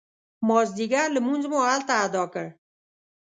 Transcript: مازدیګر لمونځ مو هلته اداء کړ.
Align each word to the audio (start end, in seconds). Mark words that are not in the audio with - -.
مازدیګر 0.47 1.07
لمونځ 1.15 1.43
مو 1.51 1.59
هلته 1.71 1.93
اداء 2.05 2.27
کړ. 2.33 2.45